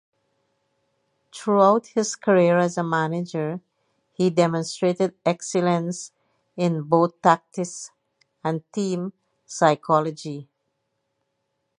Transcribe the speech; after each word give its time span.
Throughout 1.31 1.85
his 1.93 2.15
career 2.15 2.57
as 2.57 2.75
manager 2.77 3.61
he 4.13 4.31
demonstrated 4.31 5.13
excellence 5.23 6.11
in 6.57 6.81
both 6.81 7.21
tactics 7.21 7.91
and 8.43 8.63
team 8.73 9.13
psychology. 9.45 10.49